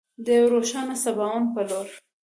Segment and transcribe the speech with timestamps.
[0.25, 1.87] د یو روښانه سباوون په لور.